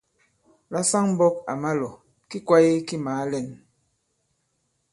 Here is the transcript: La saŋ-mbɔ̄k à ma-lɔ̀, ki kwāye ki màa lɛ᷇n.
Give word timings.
La 0.71 0.81
saŋ-mbɔ̄k 0.89 1.35
à 1.51 1.53
ma-lɔ̀, 1.61 1.93
ki 2.29 2.37
kwāye 2.47 2.73
ki 2.87 2.95
màa 3.05 3.23
lɛ᷇n. 3.31 3.57